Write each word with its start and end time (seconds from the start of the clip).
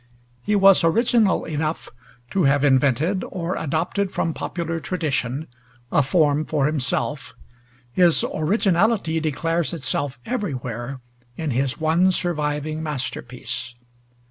He 0.41 0.55
was 0.55 0.83
original 0.83 1.45
enough 1.45 1.87
to 2.31 2.45
have 2.45 2.63
invented, 2.63 3.23
or 3.29 3.55
adopted 3.55 4.11
from 4.11 4.33
popular 4.33 4.79
tradition, 4.79 5.45
a 5.91 6.01
form 6.01 6.43
for 6.43 6.65
himself; 6.65 7.35
his 7.91 8.25
originality 8.33 9.19
declares 9.19 9.73
itself 9.75 10.17
everywhere 10.25 11.01
in 11.37 11.51
his 11.51 11.79
one 11.79 12.11
surviving 12.11 12.81
masterpiece. 12.81 13.75